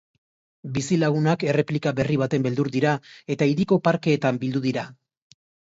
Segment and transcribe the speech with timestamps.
[0.77, 2.95] Bizilagunak erreplika berri baten beldur dira
[3.37, 4.91] eta hiriko parkeetan bildu dira.